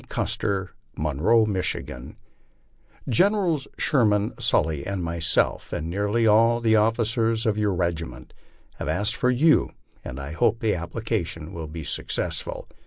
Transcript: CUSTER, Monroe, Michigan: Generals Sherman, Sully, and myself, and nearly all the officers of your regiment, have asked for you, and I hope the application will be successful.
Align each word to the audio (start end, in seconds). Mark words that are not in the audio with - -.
CUSTER, 0.09 0.71
Monroe, 0.97 1.45
Michigan: 1.45 2.17
Generals 3.07 3.67
Sherman, 3.77 4.33
Sully, 4.39 4.83
and 4.83 5.03
myself, 5.03 5.71
and 5.71 5.91
nearly 5.91 6.25
all 6.25 6.59
the 6.59 6.75
officers 6.75 7.45
of 7.45 7.55
your 7.55 7.75
regiment, 7.75 8.33
have 8.77 8.87
asked 8.89 9.15
for 9.15 9.29
you, 9.29 9.69
and 10.03 10.19
I 10.19 10.31
hope 10.31 10.59
the 10.59 10.73
application 10.73 11.53
will 11.53 11.67
be 11.67 11.83
successful. 11.83 12.67